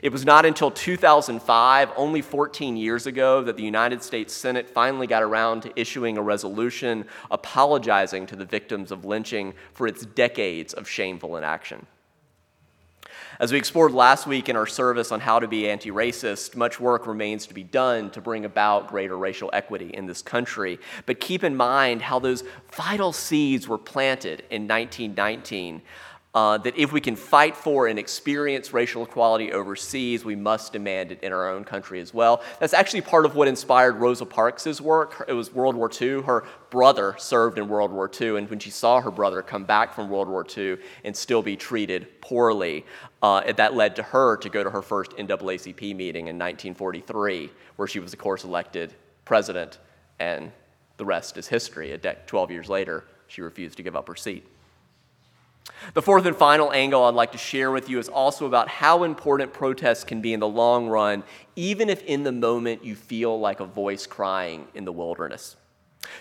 It 0.02 0.12
was 0.12 0.26
not 0.26 0.46
until 0.46 0.72
2005, 0.72 1.92
only 1.96 2.22
14 2.22 2.78
years 2.78 3.08
ago, 3.08 3.44
that 3.44 3.58
the 3.58 3.64
United 3.64 4.04
States 4.04 4.34
Senate 4.34 4.70
finally 4.70 5.08
got 5.08 5.24
around 5.24 5.62
to 5.62 5.80
issuing 5.80 6.18
a 6.18 6.22
resolution 6.22 7.06
apologizing 7.32 8.26
to 8.28 8.36
the 8.36 8.46
victims 8.46 8.92
of 8.92 9.06
lynching 9.06 9.54
for 9.74 9.88
its 9.88 10.06
decades 10.06 10.74
of 10.74 10.88
shameful 10.88 11.38
inaction. 11.38 11.86
As 13.40 13.52
we 13.52 13.60
explored 13.60 13.92
last 13.92 14.26
week 14.26 14.50
in 14.50 14.56
our 14.56 14.66
service 14.66 15.12
on 15.12 15.20
how 15.20 15.38
to 15.38 15.48
be 15.48 15.70
anti 15.70 15.92
racist, 15.92 16.56
much 16.56 16.80
work 16.80 17.06
remains 17.06 17.46
to 17.46 17.54
be 17.54 17.64
done 17.64 18.10
to 18.12 18.22
bring 18.22 18.46
about 18.46 18.88
greater 18.88 19.16
racial 19.16 19.52
equity 19.54 19.92
in 19.94 20.08
this 20.08 20.24
country. 20.24 20.80
But 21.06 21.20
keep 21.20 21.44
in 21.44 21.56
mind 21.56 22.02
how 22.02 22.18
those 22.18 22.44
vital 22.72 23.14
seeds 23.14 23.68
were 23.68 23.78
planted 23.78 24.44
in 24.50 24.68
1919 24.68 25.84
uh, 26.38 26.56
that 26.56 26.78
if 26.78 26.94
we 26.94 27.02
can 27.02 27.16
fight 27.16 27.58
for 27.58 27.88
and 27.88 27.98
experience 27.98 28.72
racial 28.72 29.02
equality 29.02 29.52
overseas, 29.52 30.24
we 30.24 30.36
must 30.36 30.72
demand 30.72 31.12
it 31.12 31.20
in 31.24 31.34
our 31.34 31.50
own 31.50 31.64
country 31.64 32.00
as 32.00 32.14
well. 32.14 32.44
That's 32.60 32.76
actually 32.76 33.02
part 33.02 33.26
of 33.26 33.34
what 33.34 33.48
inspired 33.48 33.96
Rosa 33.96 34.24
Parks' 34.24 34.80
work. 34.80 35.26
It 35.28 35.34
was 35.34 35.52
World 35.52 35.76
War 35.76 35.90
II. 36.00 36.22
Her 36.22 36.44
brother 36.70 37.16
served 37.18 37.58
in 37.58 37.68
World 37.68 37.92
War 37.92 38.08
II, 38.22 38.38
and 38.38 38.48
when 38.52 38.60
she 38.60 38.70
saw 38.70 39.02
her 39.02 39.10
brother 39.10 39.42
come 39.42 39.64
back 39.64 39.96
from 39.96 40.12
World 40.12 40.28
War 40.28 40.46
II 40.56 40.78
and 41.04 41.18
still 41.18 41.42
be 41.42 41.56
treated 41.56 42.22
poorly, 42.22 42.86
uh, 43.24 43.52
that 43.54 43.74
led 43.74 43.96
to 43.96 44.04
her 44.04 44.38
to 44.38 44.48
go 44.48 44.64
to 44.64 44.70
her 44.70 44.84
first 44.84 45.14
NAACP 45.14 45.96
meeting 45.96 46.28
in 46.28 46.38
1943, 46.38 47.50
where 47.78 47.88
she 47.88 48.00
was, 48.00 48.14
of 48.14 48.20
course, 48.20 48.44
elected 48.44 48.94
president, 49.26 49.80
and 50.20 50.52
the 50.98 51.06
rest 51.06 51.36
is 51.36 51.48
history. 51.48 51.94
A 51.94 51.98
12 51.98 52.52
years 52.52 52.70
later, 52.70 53.06
she 53.26 53.42
refused 53.42 53.78
to 53.78 53.82
give 53.82 53.96
up 53.96 54.08
her 54.08 54.16
seat. 54.16 54.46
The 55.94 56.02
fourth 56.02 56.26
and 56.26 56.36
final 56.36 56.72
angle 56.72 57.04
I'd 57.04 57.14
like 57.14 57.32
to 57.32 57.38
share 57.38 57.72
with 57.72 57.90
you 57.90 58.00
is 58.00 58.10
also 58.10 58.46
about 58.46 58.68
how 58.68 59.04
important 59.04 59.54
protests 59.54 60.04
can 60.04 60.22
be 60.22 60.34
in 60.34 60.40
the 60.40 60.48
long 60.48 60.88
run, 60.88 61.24
even 61.56 61.90
if 61.90 62.04
in 62.04 62.24
the 62.24 62.32
moment 62.32 62.84
you 62.84 62.96
feel 62.96 63.40
like 63.40 63.60
a 63.60 63.66
voice 63.66 64.06
crying 64.06 64.68
in 64.76 64.86
the 64.86 64.92
wilderness. 64.92 65.56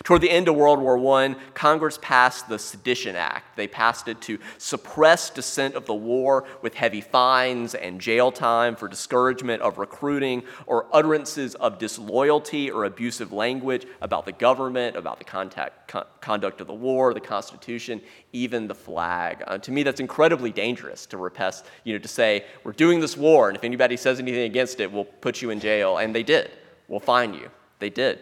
Toward 0.03 0.21
the 0.21 0.29
end 0.29 0.47
of 0.47 0.55
World 0.55 0.79
War 0.79 0.97
I, 1.19 1.35
Congress 1.53 1.97
passed 2.01 2.47
the 2.49 2.59
Sedition 2.59 3.15
Act. 3.15 3.55
They 3.55 3.67
passed 3.67 4.07
it 4.07 4.21
to 4.21 4.39
suppress 4.57 5.29
dissent 5.29 5.75
of 5.75 5.85
the 5.85 5.93
war 5.93 6.45
with 6.61 6.73
heavy 6.73 7.01
fines 7.01 7.75
and 7.75 7.99
jail 7.99 8.31
time 8.31 8.75
for 8.75 8.87
discouragement 8.87 9.61
of 9.61 9.77
recruiting 9.77 10.43
or 10.65 10.87
utterances 10.93 11.55
of 11.55 11.79
disloyalty 11.79 12.69
or 12.69 12.85
abusive 12.85 13.31
language 13.31 13.85
about 14.01 14.25
the 14.25 14.31
government, 14.31 14.95
about 14.95 15.19
the 15.19 15.25
contact, 15.25 15.87
con- 15.87 16.05
conduct 16.21 16.61
of 16.61 16.67
the 16.67 16.73
war, 16.73 17.13
the 17.13 17.19
Constitution, 17.19 18.01
even 18.33 18.67
the 18.67 18.75
flag. 18.75 19.43
Uh, 19.47 19.57
to 19.57 19.71
me, 19.71 19.83
that's 19.83 19.99
incredibly 19.99 20.51
dangerous 20.51 21.05
to 21.07 21.17
repress, 21.17 21.63
you 21.83 21.93
know, 21.93 21.99
to 21.99 22.07
say, 22.07 22.45
we're 22.63 22.71
doing 22.71 22.99
this 22.99 23.17
war, 23.17 23.47
and 23.47 23.57
if 23.57 23.63
anybody 23.63 23.97
says 23.97 24.19
anything 24.19 24.43
against 24.43 24.79
it, 24.79 24.91
we'll 24.91 25.05
put 25.05 25.41
you 25.41 25.49
in 25.49 25.59
jail. 25.59 25.97
And 25.97 26.13
they 26.13 26.23
did. 26.23 26.51
We'll 26.87 26.99
fine 26.99 27.33
you. 27.33 27.49
They 27.79 27.89
did. 27.89 28.19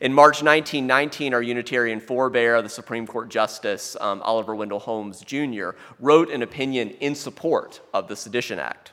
In 0.00 0.12
March 0.12 0.42
1919, 0.42 1.32
our 1.32 1.42
Unitarian 1.42 2.00
forebear, 2.00 2.60
the 2.60 2.68
Supreme 2.68 3.06
Court 3.06 3.28
Justice 3.28 3.96
um, 4.00 4.20
Oliver 4.22 4.54
Wendell 4.54 4.80
Holmes 4.80 5.20
Jr., 5.20 5.70
wrote 6.00 6.30
an 6.30 6.42
opinion 6.42 6.90
in 7.00 7.14
support 7.14 7.80
of 7.94 8.08
the 8.08 8.16
Sedition 8.16 8.58
Act. 8.58 8.92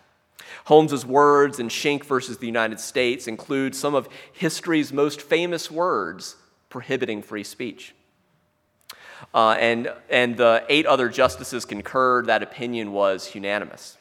Holmes's 0.66 1.06
words 1.06 1.60
in 1.60 1.68
Schenck 1.68 2.06
versus 2.06 2.38
the 2.38 2.46
United 2.46 2.80
States 2.80 3.28
include 3.28 3.76
some 3.76 3.96
of 3.96 4.08
history's 4.32 4.94
most 4.94 5.22
famous 5.22 5.70
words 5.70 6.36
prohibiting 6.70 7.22
free 7.22 7.44
speech. 7.44 7.96
Uh, 9.34 9.56
and, 9.60 9.92
and 10.10 10.38
the 10.38 10.64
eight 10.70 10.86
other 10.86 11.10
justices 11.10 11.66
concurred. 11.66 12.28
That 12.28 12.44
opinion 12.44 12.92
was 12.92 13.34
unanimous. 13.34 13.98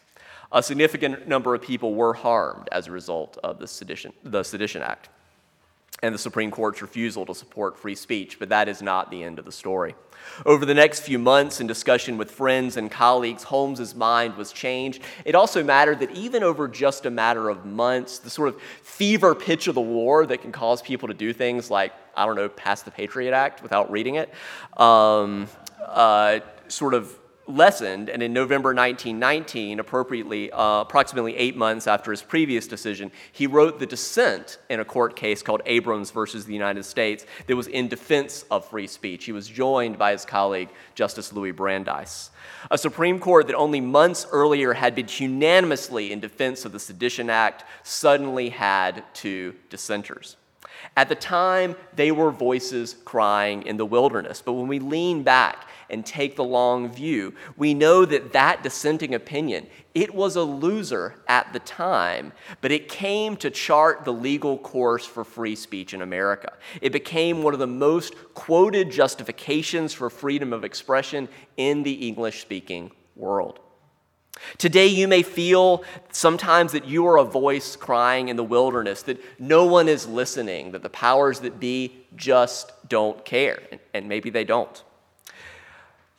A 0.53 0.63
significant 0.63 1.27
number 1.27 1.55
of 1.55 1.63
people 1.63 1.95
were 1.95 2.13
harmed 2.13 2.69
as 2.71 2.87
a 2.87 2.91
result 2.91 3.39
of 3.43 3.59
the 3.59 3.67
Sedition, 3.67 4.13
the 4.23 4.43
Sedition 4.43 4.83
Act 4.83 5.09
and 6.03 6.15
the 6.15 6.19
Supreme 6.19 6.51
Court's 6.51 6.83
refusal 6.83 7.25
to 7.27 7.35
support 7.35 7.79
free 7.79 7.95
speech, 7.95 8.39
but 8.39 8.49
that 8.49 8.69
is 8.69 8.83
not 8.83 9.11
the 9.11 9.23
end 9.23 9.39
of 9.39 9.45
the 9.45 9.53
story. 9.53 9.95
Over 10.47 10.65
the 10.65 10.75
next 10.75 11.01
few 11.01 11.19
months, 11.19 11.61
in 11.61 11.67
discussion 11.67 12.17
with 12.17 12.31
friends 12.31 12.77
and 12.77 12.91
colleagues, 12.91 13.43
Holmes's 13.43 13.95
mind 13.95 14.37
was 14.37 14.53
changed. 14.53 15.03
It 15.25 15.35
also 15.35 15.63
mattered 15.63 16.01
that 16.01 16.11
even 16.13 16.43
over 16.43 16.69
just 16.69 17.07
a 17.07 17.11
matter 17.11 17.49
of 17.49 17.65
months, 17.65 18.19
the 18.19 18.31
sort 18.31 18.49
of 18.49 18.61
fever 18.83 19.35
pitch 19.35 19.69
of 19.69 19.75
the 19.75 19.81
war 19.81 20.27
that 20.27 20.43
can 20.43 20.53
cause 20.53 20.83
people 20.83 21.09
to 21.09 21.15
do 21.15 21.33
things 21.33 21.71
like, 21.71 21.93
I 22.17 22.27
don't 22.27 22.37
know, 22.37 22.49
pass 22.49 22.83
the 22.83 22.91
Patriot 22.91 23.33
Act 23.33 23.63
without 23.63 23.91
reading 23.91 24.17
it, 24.17 24.33
um, 24.77 25.49
uh, 25.87 26.41
sort 26.69 26.95
of 26.95 27.17
lessened, 27.47 28.09
and 28.09 28.23
in 28.23 28.33
November 28.33 28.69
1919, 28.69 29.81
appropriately, 29.81 30.51
uh, 30.53 30.81
approximately 30.81 31.37
eight 31.37 31.57
months 31.57 31.87
after 31.87 32.11
his 32.11 32.23
previous 32.23 32.67
decision, 32.67 33.11
he 33.33 33.47
wrote 33.47 33.79
the 33.79 33.87
dissent 33.87 34.59
in 34.71 34.81
a 34.81 34.85
court 34.85 35.17
case 35.17 35.43
called 35.43 35.63
Abrams 35.67 36.11
versus 36.11 36.45
the 36.45 36.53
United 36.53 36.85
States 36.85 37.27
that 37.47 37.57
was 37.57 37.67
in 37.67 37.89
defense 37.89 38.45
of 38.51 38.65
free 38.67 38.87
speech. 38.87 39.25
He 39.25 39.33
was 39.33 39.49
joined 39.49 39.99
by 39.99 40.13
his 40.13 40.25
colleague, 40.25 40.69
Justice 40.95 41.33
Louis 41.33 41.53
Brandeis. 41.53 42.31
A 42.71 42.79
Supreme 42.79 43.19
Court 43.19 43.47
that 43.49 43.57
only 43.57 43.81
months 43.81 44.27
earlier 44.31 44.73
had 44.73 44.95
been 44.95 45.09
unanimously 45.19 46.13
in 46.13 46.21
defense 46.21 46.65
of 46.65 46.73
the 46.73 46.79
Sedition 46.79 47.29
Act 47.29 47.65
suddenly 47.83 48.51
had 48.51 49.05
two 49.15 49.55
dissenters. 49.69 50.37
At 50.97 51.09
the 51.09 51.15
time, 51.15 51.77
they 51.95 52.11
were 52.13 52.31
voices 52.31 52.97
crying 53.05 53.63
in 53.63 53.77
the 53.77 53.87
wilderness. 53.87 54.43
But 54.45 54.55
when 54.55 54.69
we 54.69 54.79
lean 54.79 55.23
back 55.23 55.69
and 55.93 56.05
take 56.05 56.37
the 56.37 56.45
long 56.45 56.89
view, 56.91 57.35
we 57.57 57.75
know 57.75 58.05
that 58.05 58.33
that 58.33 58.63
dissenting 58.63 59.15
opinion, 59.15 59.67
it 59.95 60.15
was 60.15 60.37
a 60.37 60.43
loser 60.43 61.17
at 61.29 61.53
the 61.53 61.59
time, 61.61 62.33
but 62.61 62.73
it 62.73 62.89
came 62.89 63.37
to 63.37 63.51
chart 63.51 64.05
the 64.05 64.13
legal 64.13 64.59
course 64.59 65.05
for 65.05 65.25
free 65.25 65.55
speech 65.55 65.93
in 65.93 66.03
America. 66.03 66.53
It 66.81 66.93
became 66.93 67.43
one 67.43 67.53
of 67.53 67.61
the 67.61 67.67
most 67.67 68.15
quoted 68.35 68.91
justifications 68.91 69.93
for 69.93 70.09
freedom 70.09 70.53
of 70.53 70.65
expression 70.65 71.29
in 71.57 71.83
the 71.83 72.09
English 72.09 72.41
speaking 72.41 72.91
world. 73.15 73.61
Today, 74.59 74.87
you 74.87 75.07
may 75.07 75.23
feel 75.23 75.85
sometimes 76.11 76.73
that 76.73 76.87
you 76.87 77.07
are 77.07 77.19
a 77.19 77.25
voice 77.25 77.77
crying 77.77 78.29
in 78.29 78.37
the 78.37 78.43
wilderness, 78.43 79.03
that 79.03 79.23
no 79.39 79.67
one 79.67 79.89
is 79.89 80.07
listening, 80.07 80.73
that 80.73 80.83
the 80.83 80.91
powers 80.91 81.41
that 81.41 81.61
be 81.61 82.07
just 82.17 82.73
don't 82.89 83.25
care, 83.25 83.61
and 83.95 84.09
maybe 84.09 84.31
they 84.31 84.45
don't. 84.45 84.83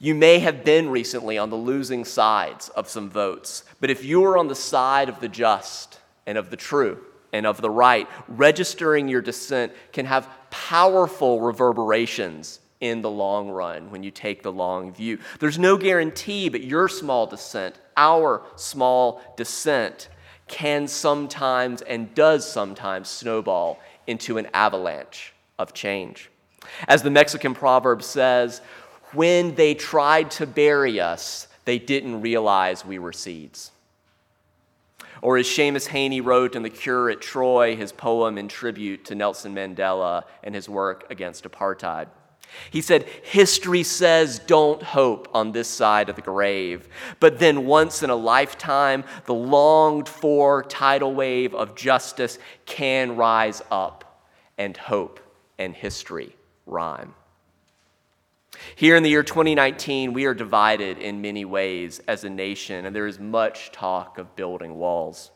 You 0.03 0.15
may 0.15 0.39
have 0.39 0.65
been 0.65 0.89
recently 0.89 1.37
on 1.37 1.49
the 1.49 1.55
losing 1.55 2.03
sides 2.03 2.67
of 2.67 2.89
some 2.89 3.09
votes, 3.09 3.63
but 3.79 3.89
if 3.89 4.03
you 4.03 4.25
are 4.25 4.37
on 4.37 4.49
the 4.49 4.53
side 4.53 5.07
of 5.07 5.21
the 5.21 5.29
just 5.29 6.01
and 6.27 6.37
of 6.37 6.49
the 6.49 6.57
true 6.57 7.05
and 7.31 7.45
of 7.45 7.61
the 7.61 7.69
right, 7.69 8.05
registering 8.27 9.07
your 9.07 9.21
dissent 9.21 9.71
can 9.93 10.05
have 10.05 10.27
powerful 10.49 11.39
reverberations 11.39 12.59
in 12.81 13.01
the 13.01 13.09
long 13.09 13.49
run 13.49 13.91
when 13.91 14.03
you 14.03 14.11
take 14.11 14.43
the 14.43 14.51
long 14.51 14.91
view. 14.93 15.19
There's 15.39 15.57
no 15.57 15.77
guarantee, 15.77 16.49
but 16.49 16.65
your 16.65 16.89
small 16.89 17.25
dissent, 17.25 17.79
our 17.95 18.41
small 18.57 19.21
dissent, 19.37 20.09
can 20.49 20.85
sometimes 20.85 21.81
and 21.81 22.13
does 22.13 22.45
sometimes 22.45 23.07
snowball 23.07 23.79
into 24.05 24.37
an 24.37 24.49
avalanche 24.53 25.31
of 25.57 25.73
change. 25.73 26.29
As 26.87 27.03
the 27.03 27.09
Mexican 27.09 27.53
proverb 27.53 28.03
says, 28.03 28.61
when 29.13 29.55
they 29.55 29.73
tried 29.73 30.31
to 30.31 30.47
bury 30.47 30.99
us, 30.99 31.47
they 31.65 31.79
didn't 31.79 32.21
realize 32.21 32.85
we 32.85 32.99
were 32.99 33.13
seeds. 33.13 33.71
Or 35.21 35.37
as 35.37 35.47
Seamus 35.47 35.87
Heaney 35.87 36.23
wrote 36.23 36.55
in 36.55 36.63
The 36.63 36.69
Cure 36.69 37.09
at 37.09 37.21
Troy, 37.21 37.77
his 37.77 37.93
poem 37.93 38.37
in 38.37 38.49
tribute 38.49 39.05
to 39.05 39.15
Nelson 39.15 39.55
Mandela 39.55 40.23
and 40.43 40.53
his 40.53 40.67
work 40.67 41.09
against 41.09 41.45
apartheid. 41.45 42.07
He 42.71 42.81
said, 42.81 43.03
History 43.23 43.83
says 43.83 44.39
don't 44.39 44.83
hope 44.83 45.29
on 45.33 45.53
this 45.53 45.67
side 45.67 46.09
of 46.09 46.15
the 46.15 46.21
grave. 46.21 46.87
But 47.19 47.39
then, 47.39 47.65
once 47.65 48.03
in 48.03 48.09
a 48.09 48.15
lifetime, 48.15 49.05
the 49.25 49.33
longed 49.33 50.09
for 50.09 50.63
tidal 50.63 51.13
wave 51.13 51.55
of 51.55 51.75
justice 51.75 52.37
can 52.65 53.15
rise 53.15 53.61
up, 53.71 54.27
and 54.57 54.75
hope 54.75 55.19
and 55.57 55.73
history 55.73 56.35
rhyme. 56.65 57.15
Here 58.75 58.95
in 58.95 59.03
the 59.03 59.09
year 59.09 59.23
2019, 59.23 60.13
we 60.13 60.25
are 60.25 60.33
divided 60.33 60.97
in 60.97 61.21
many 61.21 61.45
ways 61.45 62.01
as 62.07 62.23
a 62.23 62.29
nation, 62.29 62.85
and 62.85 62.95
there 62.95 63.07
is 63.07 63.19
much 63.19 63.71
talk 63.71 64.17
of 64.17 64.35
building 64.35 64.75
walls. 64.75 65.31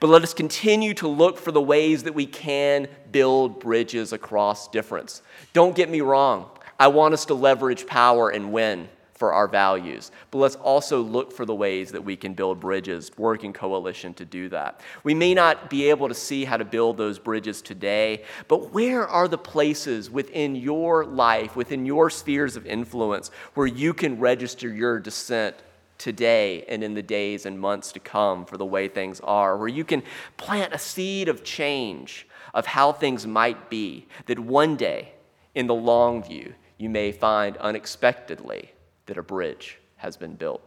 But 0.00 0.08
let 0.08 0.22
us 0.22 0.34
continue 0.34 0.94
to 0.94 1.08
look 1.08 1.38
for 1.38 1.52
the 1.52 1.62
ways 1.62 2.02
that 2.02 2.14
we 2.14 2.26
can 2.26 2.88
build 3.10 3.60
bridges 3.60 4.12
across 4.12 4.68
difference. 4.68 5.22
Don't 5.52 5.74
get 5.74 5.88
me 5.88 6.00
wrong, 6.00 6.50
I 6.78 6.88
want 6.88 7.14
us 7.14 7.24
to 7.26 7.34
leverage 7.34 7.86
power 7.86 8.30
and 8.30 8.52
win 8.52 8.88
for 9.22 9.32
our 9.32 9.46
values. 9.46 10.10
But 10.32 10.38
let's 10.38 10.56
also 10.56 11.00
look 11.00 11.30
for 11.30 11.46
the 11.46 11.54
ways 11.54 11.92
that 11.92 12.02
we 12.02 12.16
can 12.16 12.34
build 12.34 12.58
bridges, 12.58 13.08
work 13.16 13.44
in 13.44 13.52
coalition 13.52 14.14
to 14.14 14.24
do 14.24 14.48
that. 14.48 14.80
We 15.04 15.14
may 15.14 15.32
not 15.32 15.70
be 15.70 15.90
able 15.90 16.08
to 16.08 16.14
see 16.14 16.44
how 16.44 16.56
to 16.56 16.64
build 16.64 16.96
those 16.96 17.20
bridges 17.20 17.62
today, 17.62 18.24
but 18.48 18.72
where 18.72 19.06
are 19.06 19.28
the 19.28 19.38
places 19.38 20.10
within 20.10 20.56
your 20.56 21.04
life, 21.04 21.54
within 21.54 21.86
your 21.86 22.10
spheres 22.10 22.56
of 22.56 22.66
influence, 22.66 23.30
where 23.54 23.68
you 23.68 23.94
can 23.94 24.18
register 24.18 24.68
your 24.68 24.98
dissent 24.98 25.54
today 25.98 26.64
and 26.68 26.82
in 26.82 26.94
the 26.94 27.00
days 27.00 27.46
and 27.46 27.60
months 27.60 27.92
to 27.92 28.00
come 28.00 28.44
for 28.44 28.56
the 28.56 28.66
way 28.66 28.88
things 28.88 29.20
are, 29.20 29.56
where 29.56 29.68
you 29.68 29.84
can 29.84 30.02
plant 30.36 30.74
a 30.74 30.78
seed 30.78 31.28
of 31.28 31.44
change 31.44 32.26
of 32.54 32.66
how 32.66 32.90
things 32.90 33.24
might 33.24 33.70
be, 33.70 34.08
that 34.26 34.40
one 34.40 34.74
day, 34.74 35.12
in 35.54 35.68
the 35.68 35.74
long 35.74 36.24
view, 36.24 36.52
you 36.76 36.90
may 36.90 37.12
find 37.12 37.56
unexpectedly 37.58 38.72
that 39.06 39.18
a 39.18 39.22
bridge 39.22 39.78
has 39.96 40.16
been 40.16 40.34
built. 40.34 40.62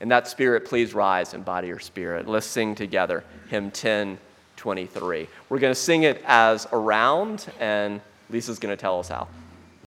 In 0.00 0.08
that 0.08 0.28
spirit, 0.28 0.66
please 0.66 0.94
rise 0.94 1.34
and 1.34 1.44
body 1.44 1.68
your 1.68 1.78
spirit. 1.78 2.28
Let's 2.28 2.46
sing 2.46 2.74
together 2.74 3.24
hymn 3.48 3.64
1023. 3.64 5.28
We're 5.48 5.58
going 5.58 5.70
to 5.70 5.80
sing 5.80 6.02
it 6.02 6.22
as 6.26 6.66
a 6.70 6.76
round, 6.76 7.50
and 7.58 8.00
Lisa's 8.28 8.58
going 8.58 8.76
to 8.76 8.80
tell 8.80 8.98
us 8.98 9.08
how. 9.08 9.28